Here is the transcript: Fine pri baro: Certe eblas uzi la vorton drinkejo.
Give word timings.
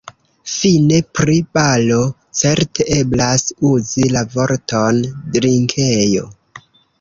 Fine 0.51 1.01
pri 1.17 1.35
baro: 1.57 1.99
Certe 2.39 2.85
eblas 2.95 3.45
uzi 3.73 4.09
la 4.17 4.25
vorton 4.37 5.03
drinkejo. 5.37 6.27